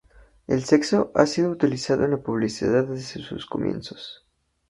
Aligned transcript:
El 0.47 0.63
sexo 0.65 1.11
ha 1.13 1.27
sido 1.27 1.51
utilizado 1.51 2.05
en 2.05 2.09
la 2.09 2.17
publicidad 2.23 2.85
desde 2.85 3.21
sus 3.21 3.45
comienzos. 3.45 4.25